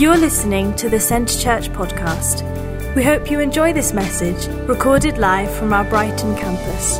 [0.00, 2.42] You're listening to the Centre Church podcast.
[2.94, 6.96] We hope you enjoy this message, recorded live from our Brighton campus.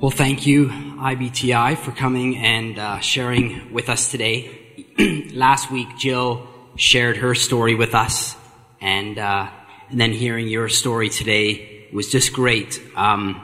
[0.00, 4.86] Well, thank you, IBTI, for coming and uh, sharing with us today.
[5.34, 6.46] Last week, Jill
[6.76, 8.36] shared her story with us,
[8.80, 9.50] and, uh,
[9.90, 12.80] and then hearing your story today was just great.
[12.94, 13.42] Um,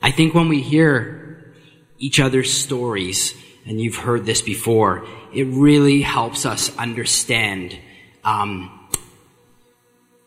[0.00, 1.52] I think when we hear
[1.98, 3.34] each other's stories,
[3.66, 7.78] and you've heard this before, it really helps us understand
[8.24, 8.88] um,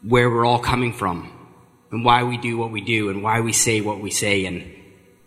[0.01, 1.31] where we're all coming from
[1.91, 4.71] and why we do what we do and why we say what we say and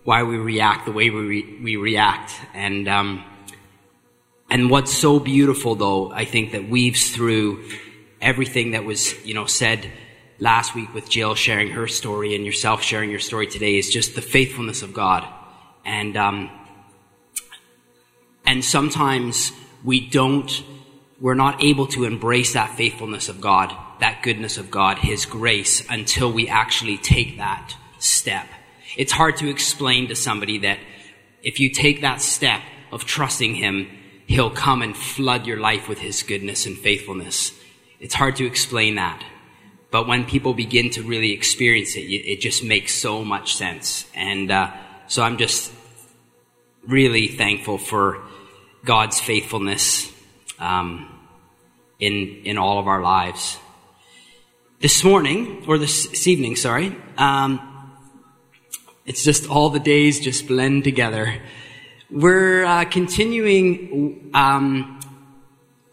[0.05, 2.33] why we react the way we, re- we react.
[2.55, 3.24] And, um,
[4.50, 7.69] and what's so beautiful though, I think that weaves through
[8.20, 9.91] everything that was, you know, said
[10.38, 14.14] last week with Jill sharing her story and yourself sharing your story today is just
[14.14, 15.27] the faithfulness of God.
[15.84, 16.50] And, um,
[18.48, 19.52] and sometimes
[19.84, 20.65] we don't,
[21.20, 25.86] we're not able to embrace that faithfulness of God, that goodness of God, His grace,
[25.91, 28.47] until we actually take that step.
[28.97, 30.78] It's hard to explain to somebody that
[31.42, 33.87] if you take that step of trusting Him,
[34.27, 37.53] He'll come and flood your life with His goodness and faithfulness.
[38.00, 39.22] It's hard to explain that.
[39.91, 44.06] But when people begin to really experience it, it just makes so much sense.
[44.15, 44.72] And uh,
[45.06, 45.70] so I'm just
[46.87, 48.22] really thankful for
[48.89, 50.11] God's faithfulness
[50.58, 51.06] um,
[52.00, 53.58] in in all of our lives.
[54.81, 57.61] This morning, or this, evening, sorry, um,
[59.05, 61.34] it's just all the days just blend together.
[62.11, 64.98] We're uh, continuing um,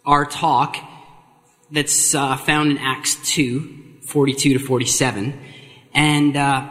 [0.06, 0.78] our talk
[1.70, 5.38] that's uh, found in Acts 2, 42 to 47.
[5.94, 6.70] And uh,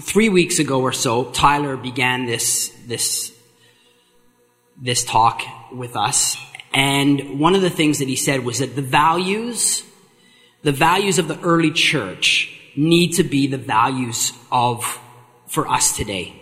[0.00, 3.32] three weeks ago or so, Tyler began this, this
[4.82, 6.36] this talk with us.
[6.74, 9.84] And one of the things that he said was that the values,
[10.62, 15.00] the values of the early church need to be the values of,
[15.46, 16.34] for us today.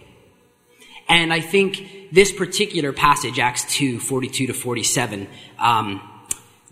[1.08, 5.28] And I think this particular passage, Acts 2, 42 to 47,
[5.58, 6.00] um,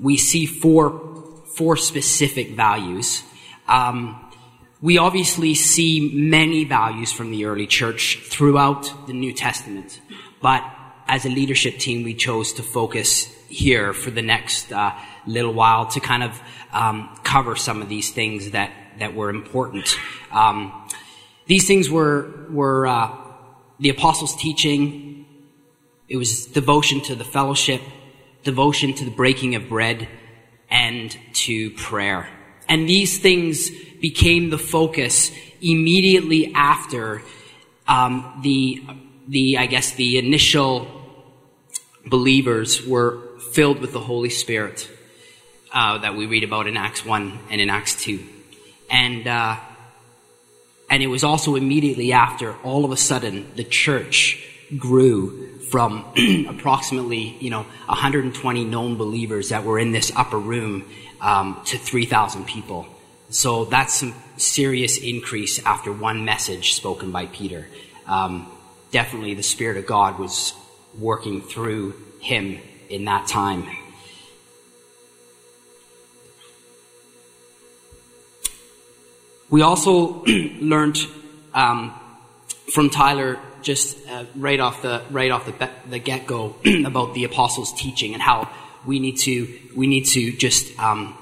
[0.01, 3.23] we see four, four specific values.
[3.67, 4.25] Um,
[4.81, 10.01] we obviously see many values from the early church throughout the New Testament,
[10.41, 10.63] but
[11.09, 14.95] as a leadership team, we chose to focus here for the next uh,
[15.27, 16.41] little while to kind of
[16.73, 19.97] um, cover some of these things that that were important.
[20.31, 20.87] Um,
[21.47, 23.17] these things were were uh,
[23.81, 25.27] the apostles' teaching.
[26.09, 27.81] It was devotion to the fellowship,
[28.45, 30.09] devotion to the breaking of bread,
[30.71, 32.29] and to prayer.
[32.69, 33.71] And these things
[34.01, 35.31] became the focus
[35.63, 37.23] immediately after
[37.87, 38.83] um, the
[39.27, 40.98] the I guess the initial
[42.09, 43.19] believers were
[43.53, 44.89] filled with the Holy Spirit
[45.73, 48.25] uh, that we read about in Acts 1 and in Acts 2.
[48.91, 49.57] And, uh,
[50.91, 54.45] and it was also immediately after, all of a sudden, the church
[54.77, 56.05] grew from
[56.49, 60.85] approximately, you know, 120 known believers that were in this upper room
[61.21, 62.87] um, to 3,000 people.
[63.31, 67.67] So that's some serious increase after one message spoken by Peter.
[68.07, 68.51] Um,
[68.91, 70.55] definitely the Spirit of God was
[70.99, 73.67] working through him in that time.
[79.51, 80.99] We also learned
[81.55, 81.99] um,
[82.73, 87.25] from Tyler just uh, right off the right off the, the get go about the
[87.25, 88.49] apostles' teaching and how
[88.87, 91.17] we need to we need to just um,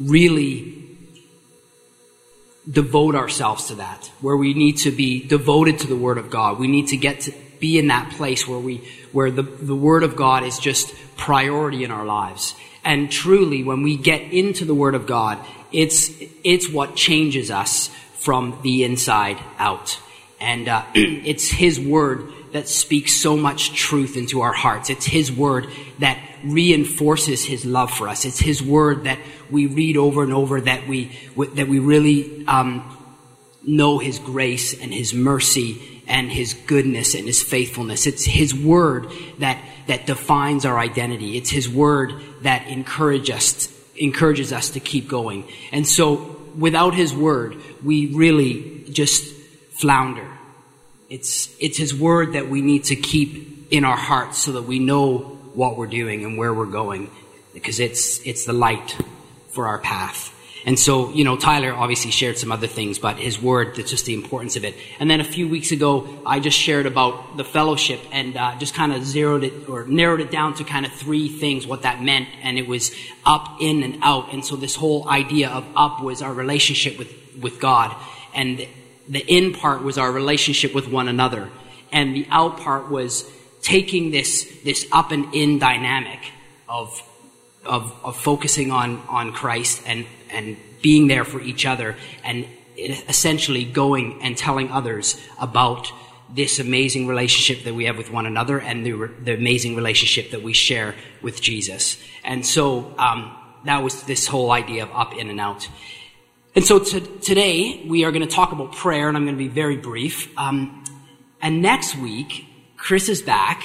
[0.00, 0.82] really
[2.70, 6.58] devote ourselves to that, where we need to be devoted to the Word of God.
[6.58, 7.32] We need to get to
[7.62, 8.78] be in that place where we,
[9.12, 12.54] where the, the Word of God is just priority in our lives.
[12.84, 15.38] And truly, when we get into the Word of God,
[15.70, 16.10] it's,
[16.42, 19.98] it's what changes us from the inside out.
[20.40, 24.90] And uh, it's His Word that speaks so much truth into our hearts.
[24.90, 25.68] It's His Word
[26.00, 28.24] that reinforces His love for us.
[28.24, 29.20] It's His Word that
[29.52, 31.16] we read over and over that we,
[31.54, 33.01] that we really um,
[33.64, 38.06] know His grace and His mercy and his goodness and his faithfulness.
[38.06, 41.36] It's his word that, that defines our identity.
[41.36, 42.12] It's his word
[42.42, 45.48] that encourage us, encourages us to keep going.
[45.70, 49.32] And so without his word, we really just
[49.70, 50.28] flounder.
[51.08, 54.78] It's, it's his word that we need to keep in our hearts so that we
[54.78, 55.18] know
[55.54, 57.10] what we're doing and where we're going
[57.54, 58.96] because it's, it's the light
[59.48, 60.34] for our path.
[60.64, 64.06] And so, you know, Tyler obviously shared some other things, but his word, that's just
[64.06, 64.76] the importance of it.
[65.00, 68.72] And then a few weeks ago, I just shared about the fellowship and uh, just
[68.72, 72.00] kind of zeroed it or narrowed it down to kind of three things, what that
[72.00, 72.28] meant.
[72.42, 72.92] And it was
[73.26, 74.32] up, in, and out.
[74.32, 77.96] And so this whole idea of up was our relationship with, with God.
[78.32, 78.66] And
[79.08, 81.50] the in part was our relationship with one another.
[81.90, 83.28] And the out part was
[83.62, 86.20] taking this, this up and in dynamic
[86.68, 87.02] of
[87.64, 92.46] of, of focusing on, on Christ and, and being there for each other and
[92.76, 95.92] essentially going and telling others about
[96.34, 100.42] this amazing relationship that we have with one another and the, the amazing relationship that
[100.42, 102.02] we share with Jesus.
[102.24, 105.68] And so um, that was this whole idea of up, in, and out.
[106.54, 109.42] And so to, today we are going to talk about prayer, and I'm going to
[109.42, 110.36] be very brief.
[110.38, 110.84] Um,
[111.42, 112.46] and next week,
[112.76, 113.62] Chris is back,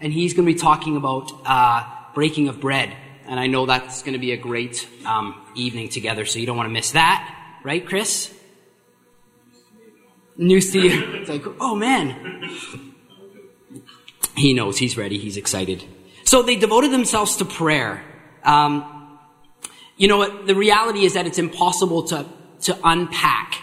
[0.00, 1.84] and he's going to be talking about uh,
[2.14, 2.94] breaking of bread
[3.30, 6.56] and I know that's going to be a great um, evening together, so you don't
[6.56, 8.34] want to miss that, right, Chris?
[10.36, 11.14] New you.
[11.14, 12.50] It's like, oh man.
[14.36, 15.84] He knows, he's ready, he's excited.
[16.24, 18.02] So they devoted themselves to prayer.
[18.42, 19.18] Um,
[19.96, 20.46] you know what?
[20.46, 22.26] The reality is that it's impossible to,
[22.62, 23.62] to unpack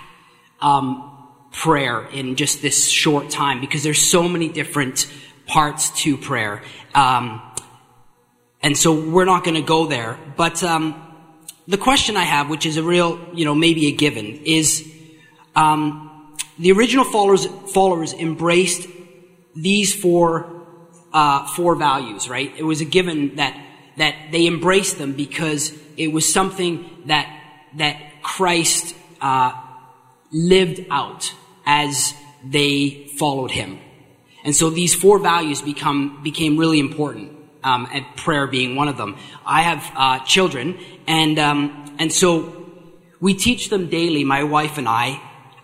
[0.61, 5.11] um, prayer in just this short time because there's so many different
[5.45, 6.61] parts to prayer.
[6.93, 7.41] Um,
[8.67, 10.19] and so we're not going to go there.
[10.35, 11.01] But um,
[11.69, 14.85] the question I have, which is a real, you know, maybe a given, is
[15.55, 18.85] um, the original followers, followers embraced
[19.55, 20.65] these four,
[21.13, 22.51] uh, four values, right?
[22.57, 23.57] It was a given that,
[23.95, 27.25] that they embraced them because it was something that,
[27.75, 29.53] that Christ uh,
[30.33, 31.33] lived out
[31.65, 33.79] as they followed him.
[34.43, 37.37] And so these four values become, became really important
[37.67, 39.17] um, and prayer being one of them.
[39.45, 42.29] I have uh, children, and um, and so
[43.19, 45.21] we teach them daily, my wife and I,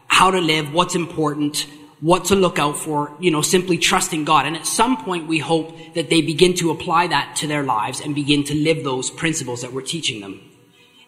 [0.08, 1.66] how to live, what's important,
[2.02, 3.16] what to look out for.
[3.20, 4.46] You know, simply trusting God.
[4.46, 8.02] And at some point, we hope that they begin to apply that to their lives
[8.02, 10.42] and begin to live those principles that we're teaching them.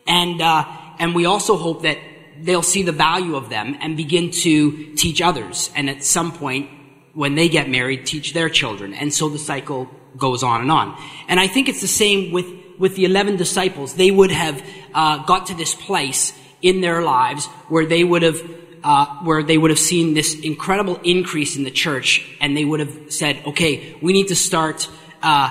[0.08, 0.64] And uh,
[1.00, 1.98] and we also hope that
[2.40, 5.72] they'll see the value of them and begin to teach others.
[5.76, 6.70] And at some point,
[7.14, 8.94] when they get married, teach their children.
[8.94, 10.98] And so the cycle goes on and on.
[11.28, 12.46] And I think it's the same with,
[12.78, 13.96] with the 11 disciples.
[13.96, 14.64] They would have
[14.94, 18.42] uh, got to this place in their lives where they would have
[18.86, 22.80] uh, where they would have seen this incredible increase in the church, and they would
[22.80, 24.88] have said, "Okay, we need to start
[25.24, 25.50] uh,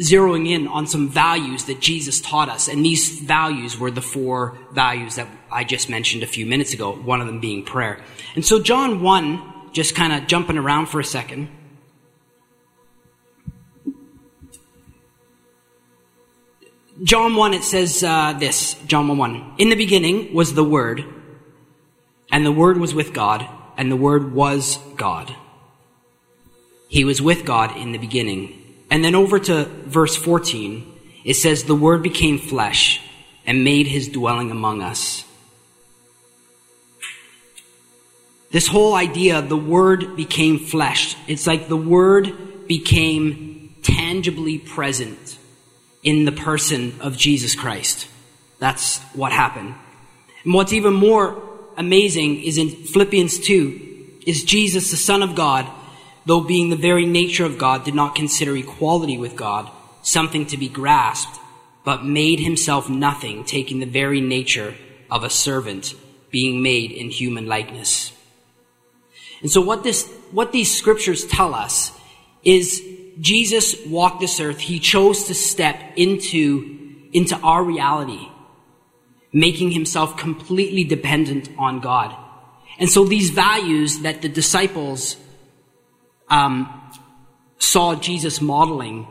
[0.00, 4.58] zeroing in on some values that Jesus taught us." And these values were the four
[4.72, 6.90] values that I just mentioned a few minutes ago.
[6.92, 8.02] One of them being prayer.
[8.34, 9.40] And so, John one,
[9.72, 11.48] just kind of jumping around for a second.
[17.02, 19.54] John 1, it says uh, this John 1 1.
[19.58, 21.04] In the beginning was the Word,
[22.30, 23.48] and the Word was with God,
[23.78, 25.34] and the Word was God.
[26.88, 28.58] He was with God in the beginning.
[28.90, 30.86] And then over to verse 14,
[31.24, 33.00] it says, The Word became flesh
[33.46, 35.24] and made his dwelling among us.
[38.50, 45.31] This whole idea, the Word became flesh, it's like the Word became tangibly present
[46.02, 48.08] in the person of Jesus Christ.
[48.58, 49.74] That's what happened.
[50.44, 51.40] And what's even more
[51.76, 55.66] amazing is in Philippians 2 is Jesus, the Son of God,
[56.26, 59.70] though being the very nature of God, did not consider equality with God
[60.02, 61.38] something to be grasped,
[61.84, 64.74] but made himself nothing, taking the very nature
[65.10, 65.94] of a servant,
[66.30, 68.12] being made in human likeness.
[69.40, 71.92] And so what this, what these scriptures tell us
[72.44, 72.82] is
[73.20, 78.28] Jesus walked this earth, he chose to step into, into our reality,
[79.32, 82.16] making himself completely dependent on God.
[82.78, 85.16] And so these values that the disciples
[86.28, 86.68] um,
[87.58, 89.06] saw Jesus modeling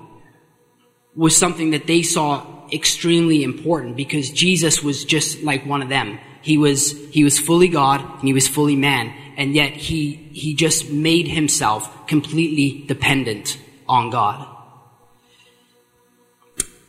[1.15, 6.19] was something that they saw extremely important because Jesus was just like one of them.
[6.41, 9.13] He was, he was fully God and he was fully man.
[9.37, 13.57] And yet he, he just made himself completely dependent
[13.91, 14.47] on God.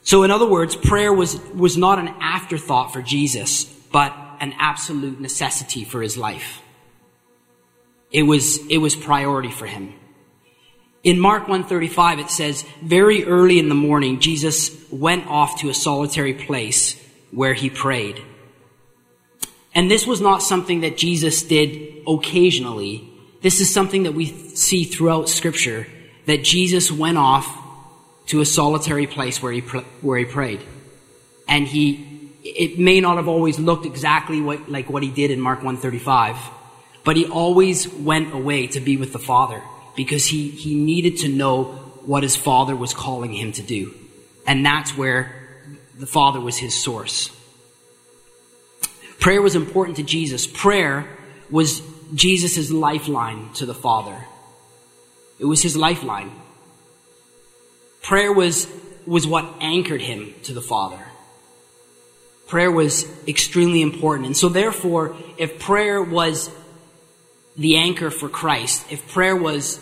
[0.02, 5.21] So in other words, prayer was, was not an afterthought for Jesus, but an absolute
[5.21, 6.62] necessity for his life.
[8.12, 9.94] It was, it was priority for him.
[11.02, 15.75] In Mark 135, it says, very early in the morning, Jesus went off to a
[15.75, 18.23] solitary place where he prayed.
[19.75, 23.11] And this was not something that Jesus did occasionally.
[23.40, 25.88] This is something that we see throughout scripture
[26.26, 27.47] that Jesus went off
[28.26, 30.61] to a solitary place where he, where he prayed.
[31.49, 32.12] And he
[32.45, 36.37] it may not have always looked exactly what, like what he did in Mark 135,
[37.05, 39.62] but he always went away to be with the Father
[39.97, 41.64] because he, he needed to know
[42.05, 43.95] what his Father was calling him to do.
[44.47, 45.33] And that's where
[45.97, 47.31] the Father was his source.
[49.21, 50.47] Prayer was important to Jesus.
[50.47, 51.07] Prayer
[51.49, 51.81] was
[52.12, 54.17] Jesus' lifeline to the Father.
[55.42, 56.30] It was his lifeline.
[58.00, 58.68] Prayer was,
[59.06, 61.04] was what anchored him to the Father.
[62.46, 64.26] Prayer was extremely important.
[64.26, 66.49] And so therefore, if prayer was
[67.56, 69.80] the anchor for Christ, if prayer was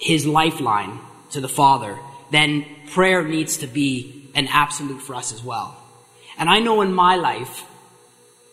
[0.00, 0.98] his lifeline
[1.30, 1.96] to the Father,
[2.32, 5.80] then prayer needs to be an absolute for us as well.
[6.36, 7.64] And I know in my life,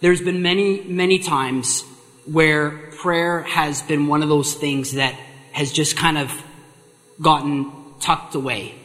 [0.02, 1.84] there's been many, many times
[2.26, 5.18] where prayer has been one of those things that
[5.58, 6.32] has just kind of
[7.20, 8.76] gotten tucked away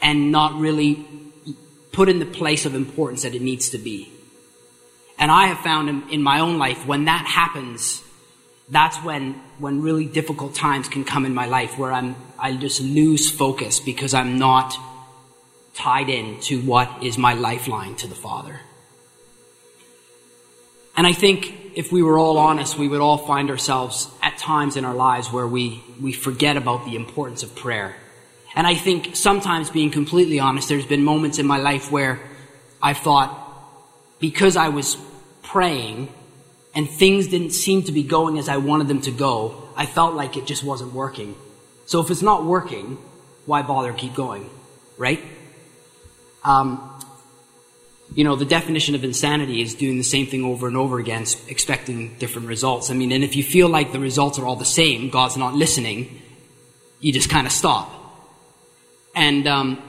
[0.00, 1.04] and not really
[1.92, 4.10] put in the place of importance that it needs to be.
[5.18, 8.02] And I have found in, in my own life, when that happens,
[8.70, 12.80] that's when, when really difficult times can come in my life where I'm, I just
[12.80, 14.74] lose focus because I'm not
[15.74, 18.58] tied in to what is my lifeline to the Father.
[20.96, 24.10] And I think if we were all honest, we would all find ourselves
[24.42, 27.96] times in our lives where we, we forget about the importance of prayer.
[28.54, 32.20] And I think sometimes, being completely honest, there's been moments in my life where
[32.82, 33.30] I've thought,
[34.18, 34.96] because I was
[35.42, 36.12] praying
[36.74, 40.14] and things didn't seem to be going as I wanted them to go, I felt
[40.14, 41.34] like it just wasn't working.
[41.86, 42.98] So if it's not working,
[43.46, 44.48] why bother keep going?
[44.98, 45.22] Right?
[46.44, 46.91] Um,
[48.14, 51.24] you know, the definition of insanity is doing the same thing over and over again,
[51.48, 52.90] expecting different results.
[52.90, 55.54] I mean, and if you feel like the results are all the same, God's not
[55.54, 56.20] listening,
[57.00, 57.90] you just kind of stop.
[59.14, 59.82] And, um,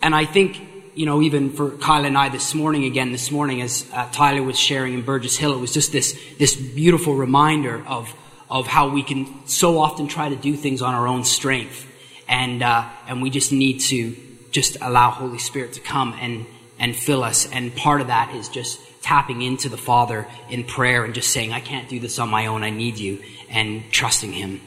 [0.00, 0.60] and I think,
[0.94, 4.42] you know, even for Kyle and I this morning, again, this morning, as uh, Tyler
[4.42, 8.14] was sharing in Burgess Hill, it was just this, this beautiful reminder of,
[8.48, 11.86] of how we can so often try to do things on our own strength.
[12.28, 14.16] And, uh, and we just need to
[14.52, 16.46] just allow Holy Spirit to come and,
[16.80, 17.48] and fill us.
[17.52, 21.52] And part of that is just tapping into the Father in prayer and just saying,
[21.52, 24.60] I can't do this on my own, I need you, and trusting Him.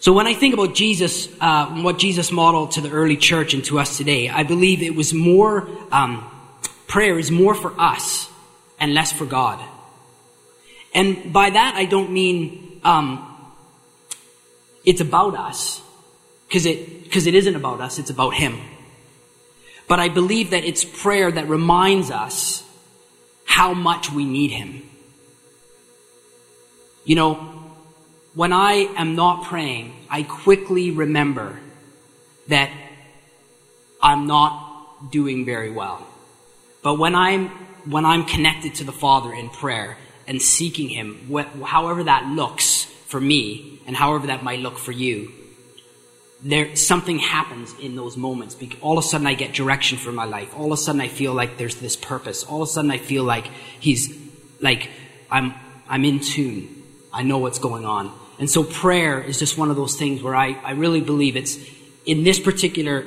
[0.00, 3.64] So when I think about Jesus, uh, what Jesus modeled to the early church and
[3.66, 6.28] to us today, I believe it was more, um,
[6.88, 8.28] prayer is more for us
[8.78, 9.64] and less for God.
[10.92, 13.28] And by that I don't mean um,
[14.84, 15.80] it's about us,
[16.48, 18.58] because it because it isn't about us; it's about Him.
[19.88, 22.62] But I believe that it's prayer that reminds us
[23.44, 24.82] how much we need Him.
[27.04, 27.34] You know,
[28.34, 31.60] when I am not praying, I quickly remember
[32.48, 32.70] that
[34.00, 36.06] I'm not doing very well.
[36.82, 37.48] But when I'm,
[37.84, 39.96] when I'm connected to the Father in prayer
[40.26, 44.92] and seeking Him, wh- however that looks for me and however that might look for
[44.92, 45.32] you,
[46.42, 48.56] there, something happens in those moments.
[48.80, 50.52] All of a sudden I get direction for my life.
[50.56, 52.42] All of a sudden I feel like there's this purpose.
[52.44, 53.46] All of a sudden I feel like
[53.78, 54.16] He's,
[54.60, 54.90] like,
[55.30, 55.54] I'm,
[55.88, 56.82] I'm in tune.
[57.12, 58.12] I know what's going on.
[58.38, 61.58] And so prayer is just one of those things where I, I really believe it's
[62.04, 63.06] in this particular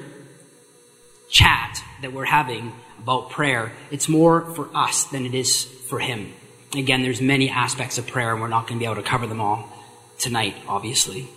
[1.29, 6.33] chat that we're having about prayer, it's more for us than it is for him.
[6.75, 9.27] Again, there's many aspects of prayer and we're not going to be able to cover
[9.27, 9.69] them all
[10.17, 11.27] tonight, obviously.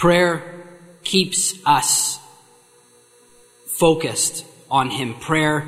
[0.00, 0.42] Prayer
[1.04, 2.18] keeps us
[3.66, 5.14] focused on him.
[5.14, 5.66] Prayer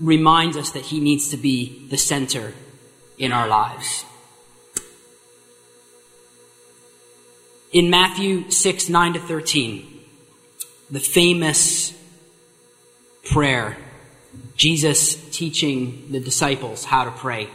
[0.00, 2.52] reminds us that he needs to be the center
[3.18, 4.04] in our lives.
[7.72, 10.00] in Matthew 6, 9 to 13,
[10.90, 11.94] the famous
[13.24, 13.76] prayer,
[14.56, 17.48] Jesus teaching the disciples how to pray.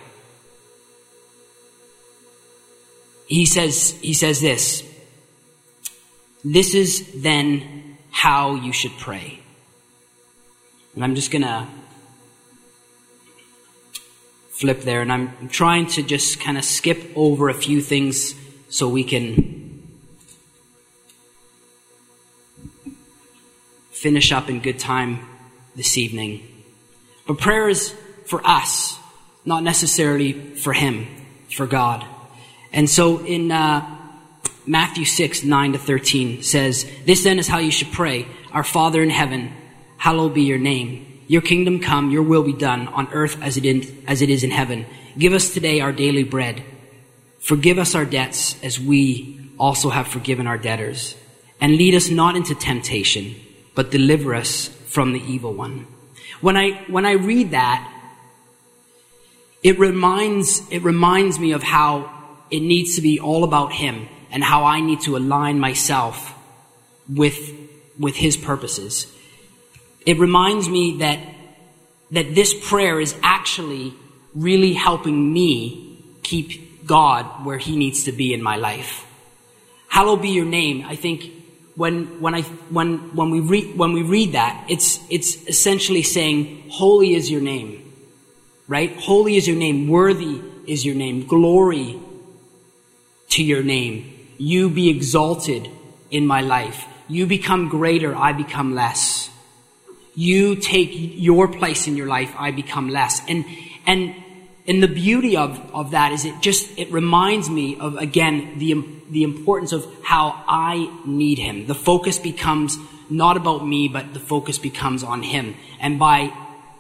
[3.28, 4.84] He says, he says this,
[6.54, 9.40] this is then how you should pray.
[10.96, 11.68] And I'm just gonna
[14.50, 18.34] flip there and I'm trying to just kind of skip over a few things
[18.70, 19.88] so we can
[23.92, 25.28] finish up in good time
[25.76, 26.48] this evening.
[27.28, 27.94] But prayer is
[28.26, 28.98] for us,
[29.44, 31.08] not necessarily for Him,
[31.52, 32.06] for God.
[32.72, 33.97] And so in uh,
[34.68, 38.28] Matthew 6, 9 to 13 says, This then is how you should pray.
[38.52, 39.54] Our Father in heaven,
[39.98, 41.24] hallowed be your name.
[41.28, 44.44] Your kingdom come, your will be done on earth as it, in, as it is
[44.44, 44.86] in heaven.
[45.18, 46.64] Give us today our daily bread.
[47.40, 51.16] Forgive us our debts as we also have forgiven our debtors.
[51.60, 53.36] And lead us not into temptation
[53.78, 55.86] but deliver us from the evil one.
[56.42, 57.88] When I, when I read that,
[59.62, 62.12] it reminds, it reminds me of how
[62.50, 66.34] it needs to be all about Him and how I need to align myself
[67.08, 67.52] with,
[68.00, 69.08] with His purposes.
[70.06, 71.20] It reminds me that,
[72.12, 73.94] that this prayer is actually
[74.34, 79.06] really helping me keep God where He needs to be in my life.
[79.90, 80.86] Hallowed be your name.
[80.86, 81.32] I think
[81.76, 86.70] when, when I, when, when we read, when we read that, it's, it's essentially saying,
[86.70, 87.84] holy is your name.
[88.68, 88.98] Right?
[88.98, 89.88] Holy is your name.
[89.88, 91.26] Worthy is your name.
[91.26, 92.00] Glory
[93.30, 94.17] to your name.
[94.38, 95.70] You be exalted
[96.12, 96.86] in my life.
[97.08, 99.30] You become greater, I become less.
[100.16, 103.22] You take your place in your life, I become less.
[103.28, 103.46] And,
[103.86, 104.16] and,
[104.68, 108.84] and the beauty of, of that is it just, it reminds me of, again, the,
[109.10, 111.68] the importance of how I need Him.
[111.68, 112.78] The focus becomes
[113.10, 115.56] not about me, but the focus becomes on Him.
[115.80, 116.34] And by,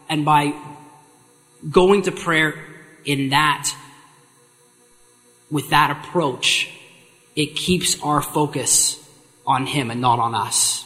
[0.09, 0.53] and by
[1.69, 2.55] going to prayer
[3.05, 3.73] in that,
[5.49, 6.69] with that approach,
[7.37, 8.99] it keeps our focus
[9.45, 10.85] on Him and not on us.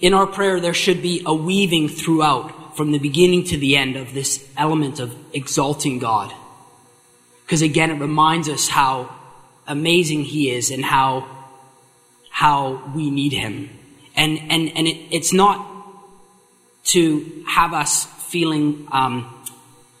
[0.00, 3.96] In our prayer, there should be a weaving throughout from the beginning to the end
[3.96, 6.32] of this element of exalting God.
[7.46, 9.10] Because again, it reminds us how
[9.66, 11.26] amazing He is and how,
[12.28, 13.70] how we need Him.
[14.14, 15.66] And, and, and it, it's not
[16.84, 19.42] to have us feeling um,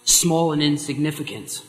[0.04, 1.62] small and insignificant.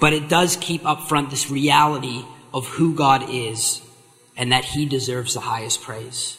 [0.00, 3.82] But it does keep up front this reality of who God is
[4.36, 6.38] and that He deserves the highest praise.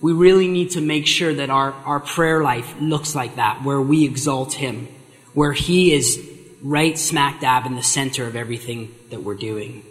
[0.00, 3.80] We really need to make sure that our, our prayer life looks like that, where
[3.80, 4.88] we exalt Him,
[5.34, 6.24] where He is
[6.62, 9.84] right smack dab in the center of everything that we're doing.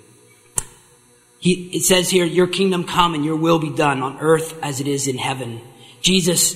[1.40, 4.80] He, it says here, Your kingdom come and your will be done on earth as
[4.80, 5.62] it is in heaven.
[6.02, 6.56] Jesus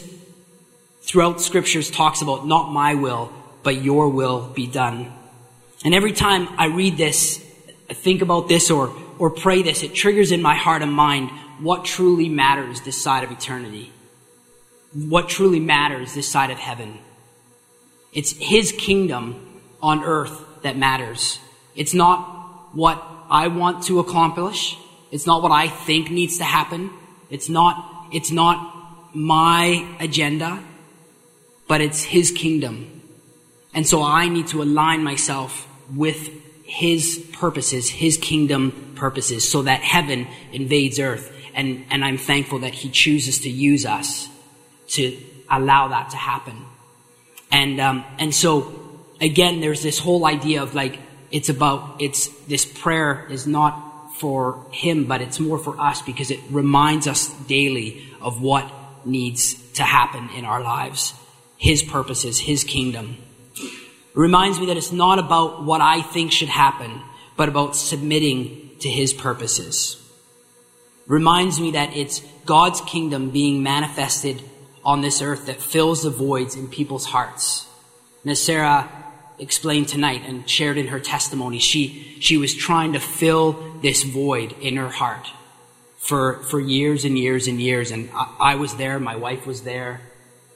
[1.02, 5.12] throughout scriptures talks about not my will, but your will be done.
[5.84, 7.44] And every time I read this,
[7.90, 11.32] I think about this or, or pray this, it triggers in my heart and mind
[11.60, 13.92] what truly matters this side of eternity.
[14.94, 17.00] What truly matters this side of heaven.
[18.12, 21.40] It's His kingdom on earth that matters.
[21.76, 24.78] It's not what I want to accomplish.
[25.12, 26.92] It's not what I think needs to happen.
[27.30, 28.76] It's not, it's not
[29.14, 30.64] my agenda
[31.70, 33.02] but it's His kingdom.
[33.74, 36.30] And so I need to align myself with
[36.64, 41.36] His purposes, His kingdom purposes, so that heaven invades earth.
[41.54, 44.30] And, and I'm thankful that He chooses to use us
[44.90, 45.18] to
[45.50, 46.58] allow that to happen.
[47.52, 48.74] And, um, and so,
[49.20, 51.00] again, there's this whole idea of like,
[51.32, 56.32] it's about, it's, this prayer is not for Him, but it's more for us because
[56.32, 58.72] it reminds us daily of what
[59.06, 61.14] needs to happen in our lives.
[61.58, 63.18] His purposes, His kingdom.
[64.20, 67.02] Reminds me that it's not about what I think should happen,
[67.38, 69.96] but about submitting to His purposes.
[71.08, 74.44] Reminds me that it's God's kingdom being manifested
[74.84, 77.66] on this earth that fills the voids in people's hearts.
[78.24, 78.90] And as Sarah
[79.38, 84.52] explained tonight and shared in her testimony, she, she was trying to fill this void
[84.60, 85.30] in her heart
[85.98, 87.90] for, for years and years and years.
[87.90, 90.02] And I, I was there, my wife was there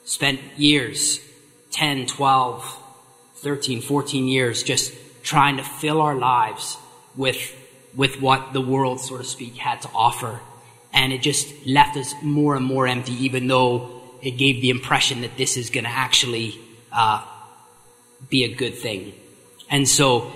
[0.04, 1.22] spent years
[1.72, 2.83] 10, 12,
[3.44, 6.78] 13, 14 years just trying to fill our lives
[7.16, 7.54] with,
[7.96, 10.40] with what the world, so to speak, had to offer.
[10.94, 15.22] And it just left us more and more empty, even though it gave the impression
[15.22, 16.58] that this is going to actually
[16.92, 17.24] uh,
[18.30, 19.14] be a good thing.
[19.70, 20.32] And so,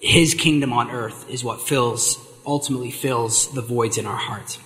[0.00, 4.58] His kingdom on earth is what fills, ultimately fills the voids in our hearts.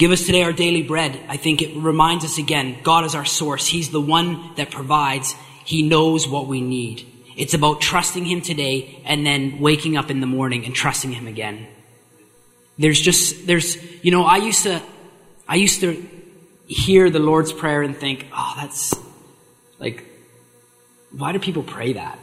[0.00, 1.20] Give us today our daily bread.
[1.28, 3.66] I think it reminds us again, God is our source.
[3.66, 5.34] He's the one that provides.
[5.66, 7.06] He knows what we need.
[7.36, 11.26] It's about trusting Him today and then waking up in the morning and trusting Him
[11.26, 11.66] again.
[12.78, 14.80] There's just, there's, you know, I used to,
[15.46, 16.08] I used to
[16.66, 18.94] hear the Lord's Prayer and think, oh, that's
[19.78, 20.02] like,
[21.10, 22.18] why do people pray that?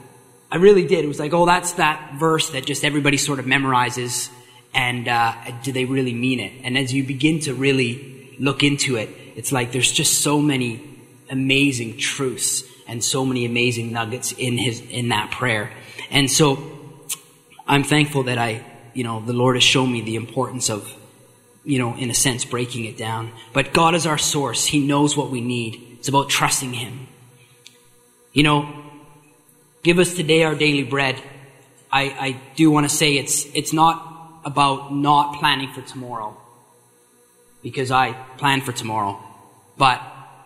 [0.51, 1.05] I really did.
[1.05, 4.31] It was like, oh, that's that verse that just everybody sort of memorizes
[4.73, 6.53] and uh, do they really mean it?
[6.63, 10.83] And as you begin to really look into it, it's like there's just so many
[11.29, 15.71] amazing truths and so many amazing nuggets in his in that prayer.
[16.09, 16.77] And so
[17.67, 20.91] I'm thankful that I, you know, the Lord has shown me the importance of,
[21.65, 23.31] you know, in a sense, breaking it down.
[23.53, 24.65] But God is our source.
[24.65, 25.97] He knows what we need.
[25.99, 27.07] It's about trusting Him.
[28.31, 28.83] You know,
[29.83, 31.21] give us today our daily bread.
[31.91, 34.16] I, I do want to say it's it's not
[34.47, 36.37] about not planning for tomorrow
[37.61, 39.19] because I plan for tomorrow,
[39.77, 40.01] but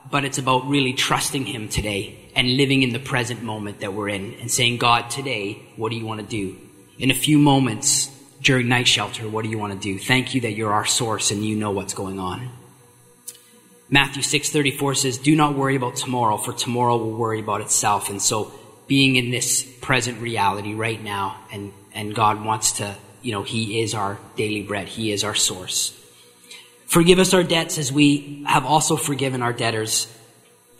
[0.09, 4.09] but it's about really trusting Him today and living in the present moment that we're
[4.09, 6.57] in and saying, God, today, what do you want to do?
[6.97, 8.09] In a few moments
[8.41, 9.99] during night shelter, what do you want to do?
[9.99, 12.49] Thank you that you're our source and you know what's going on.
[13.87, 18.19] Matthew 6:34 says, "Do not worry about tomorrow, for tomorrow will worry about itself." And
[18.19, 18.51] so
[18.87, 23.81] being in this present reality right now and and God wants to, you know, he
[23.81, 24.87] is our daily bread.
[24.87, 25.97] He is our source.
[26.85, 30.07] Forgive us our debts as we have also forgiven our debtors.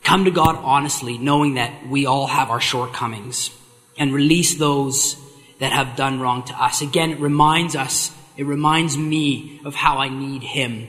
[0.04, 3.51] Come to God honestly, knowing that we all have our shortcomings,
[3.97, 5.15] and release those
[5.60, 6.82] that have done wrong to us.
[6.82, 10.88] Again, it reminds us, it reminds me of how I need Him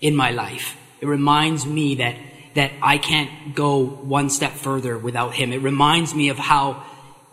[0.00, 0.76] in my life.
[1.00, 2.16] It reminds me that,
[2.54, 5.52] that I can't go one step further without Him.
[5.52, 6.82] It reminds me of how,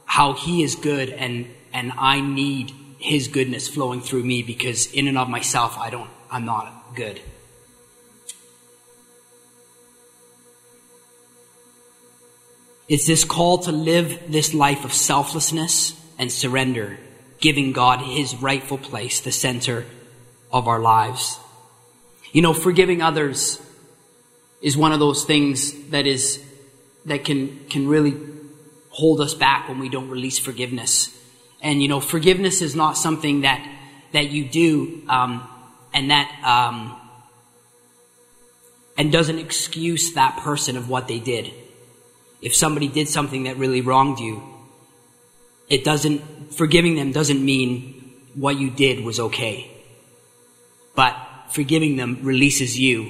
[0.06, 2.71] how He is good and, and I need
[3.05, 7.21] His goodness flowing through me because in and of myself, I don't, I'm not good.
[12.87, 16.97] It's this call to live this life of selflessness and surrender,
[17.39, 19.85] giving God his rightful place, the center
[20.51, 21.37] of our lives.
[22.31, 23.61] You know, forgiving others
[24.63, 26.43] is one of those things that is,
[27.05, 28.15] that can, can really
[28.89, 31.15] hold us back when we don't release forgiveness.
[31.65, 33.60] And, you know, forgiveness is not something that,
[34.13, 35.41] that you do, um,
[35.95, 36.95] and that, um,
[38.99, 41.51] and doesn't excuse that person of what they did.
[42.39, 44.43] If somebody did something that really wronged you,
[45.67, 49.71] it doesn't, forgiving them doesn't mean what you did was okay.
[50.95, 51.17] But
[51.49, 53.10] forgiving them releases you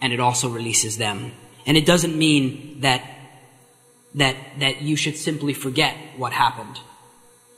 [0.00, 1.30] and it also releases them.
[1.66, 3.08] And it doesn't mean that,
[4.16, 6.80] that, that you should simply forget what happened.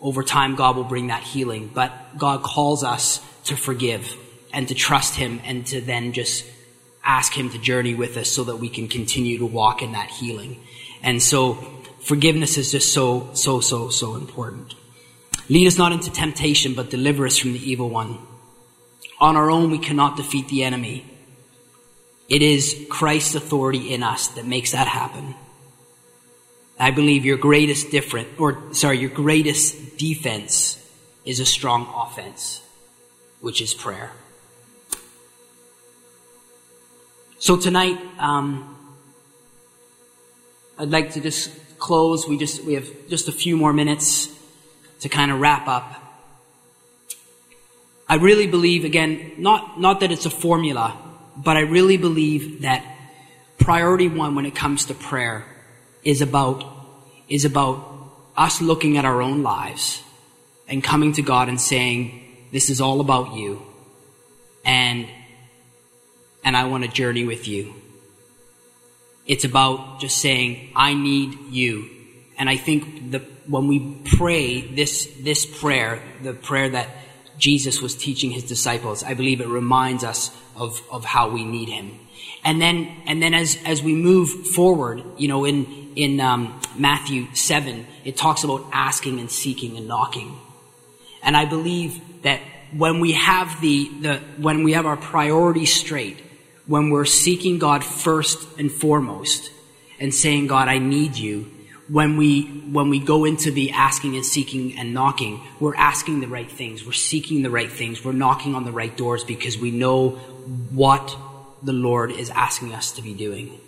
[0.04, 4.14] Over time, God will bring that healing, but God calls us to forgive
[4.52, 6.44] and to trust Him and to then just
[7.02, 10.10] ask Him to journey with us so that we can continue to walk in that
[10.10, 10.60] healing.
[11.02, 11.54] And so
[12.00, 14.74] forgiveness is just so, so, so, so important.
[15.48, 18.18] Lead us not into temptation, but deliver us from the evil one.
[19.20, 21.06] On our own, we cannot defeat the enemy.
[22.28, 25.34] It is Christ's authority in us that makes that happen.
[26.78, 30.80] I believe your greatest different, or sorry, your greatest defense
[31.24, 32.60] is a strong offense,
[33.40, 34.10] which is prayer.
[37.38, 38.76] So tonight, um,
[40.78, 42.26] I'd like to just close.
[42.26, 44.28] We just we have just a few more minutes
[45.00, 45.94] to kind of wrap up.
[48.08, 50.96] I really believe again, not not that it's a formula,
[51.36, 52.84] but I really believe that
[53.58, 55.46] priority one when it comes to prayer
[56.04, 56.64] is about
[57.28, 57.78] is about
[58.36, 60.02] us looking at our own lives
[60.68, 63.62] and coming to God and saying, This is all about you
[64.64, 65.06] and
[66.44, 67.74] and I want to journey with you.
[69.26, 71.88] It's about just saying, I need you.
[72.36, 76.88] And I think that when we pray this, this prayer, the prayer that
[77.38, 81.68] Jesus was teaching his disciples, I believe it reminds us of, of how we need
[81.68, 81.98] him.
[82.44, 87.26] And then, and then as, as we move forward, you know, in, in um, Matthew
[87.34, 90.36] 7, it talks about asking and seeking and knocking.
[91.22, 92.40] And I believe that
[92.76, 96.18] when we have the, the when we have our priorities straight,
[96.66, 99.50] when we're seeking God first and foremost
[99.98, 101.50] and saying, God, I need you,
[101.88, 106.26] when we, when we go into the asking and seeking and knocking, we're asking the
[106.26, 106.84] right things.
[106.84, 108.04] We're seeking the right things.
[108.04, 110.10] We're knocking on the right doors because we know
[110.70, 111.16] what
[111.62, 113.60] the Lord is asking us to be doing.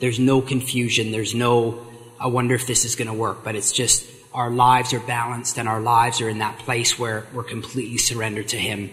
[0.00, 1.12] There's no confusion.
[1.12, 1.86] There's no,
[2.18, 5.58] I wonder if this is going to work, but it's just our lives are balanced
[5.58, 8.90] and our lives are in that place where we're completely surrendered to Him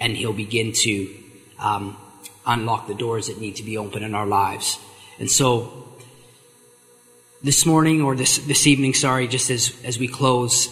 [0.00, 1.14] and He'll begin to,
[1.58, 1.96] um,
[2.46, 4.78] unlock the doors that need to be open in our lives.
[5.18, 5.84] And so,
[7.42, 10.68] this morning or this, this evening, sorry, just as, as we close,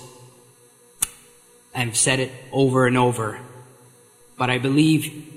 [1.74, 3.38] I've said it over and over,
[4.36, 5.34] but I believe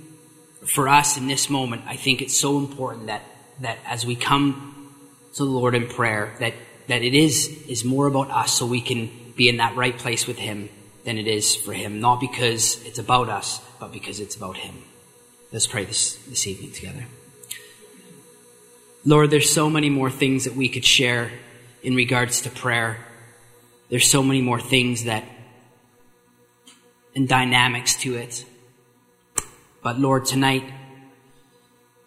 [0.66, 3.24] for us in this moment, I think it's so important that,
[3.62, 4.94] that as we come
[5.34, 6.54] to the Lord in prayer, that,
[6.88, 10.28] that it is, is more about us so we can be in that right place
[10.28, 10.70] with Him
[11.06, 12.00] than it is for Him.
[12.00, 14.76] Not because it's about us, but because it's about Him.
[15.52, 17.06] Let's pray this, this evening together.
[19.06, 21.32] Lord, there's so many more things that we could share
[21.82, 22.98] in regards to prayer.
[23.90, 25.24] There's so many more things that,
[27.16, 28.46] and dynamics to it.
[29.82, 30.64] But Lord, tonight,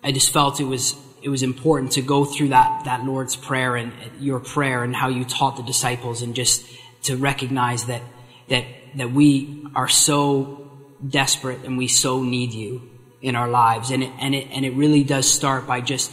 [0.05, 3.75] I just felt it was, it was important to go through that, that Lord's prayer
[3.75, 6.67] and your prayer and how you taught the disciples and just
[7.05, 8.03] to recognize that,
[8.49, 10.71] that, that we are so
[11.09, 12.83] desperate and we so need you
[13.23, 13.91] in our lives.
[13.91, 16.13] And it, and it, and it really does start by just,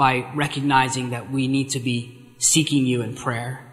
[0.00, 3.70] by recognizing that we need to be seeking you in prayer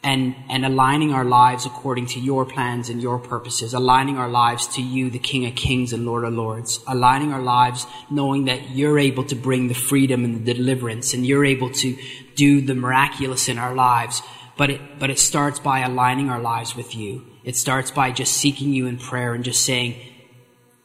[0.00, 4.68] and, and aligning our lives according to your plans and your purposes, aligning our lives
[4.68, 8.70] to you, the King of Kings and Lord of Lords, aligning our lives knowing that
[8.70, 11.98] you're able to bring the freedom and the deliverance and you're able to
[12.36, 14.22] do the miraculous in our lives.
[14.56, 17.26] But it, but it starts by aligning our lives with you.
[17.42, 20.00] It starts by just seeking you in prayer and just saying,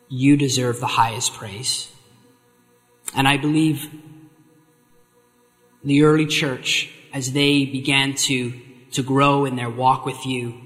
[0.10, 1.92] you deserve the highest praise.
[3.14, 3.88] And I believe
[5.84, 8.54] the early church, as they began to
[8.92, 10.60] to grow in their walk with you,